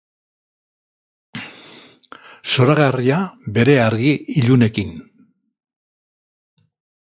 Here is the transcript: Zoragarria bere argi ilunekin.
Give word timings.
Zoragarria 2.55 3.21
bere 3.61 3.77
argi 3.85 4.17
ilunekin. 4.41 4.99